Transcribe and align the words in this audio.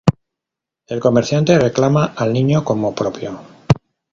El 0.87 0.99
comerciante 0.99 1.59
reclama 1.59 2.05
al 2.05 2.33
niño 2.33 2.65
como 2.65 2.95
propio. 2.95 3.39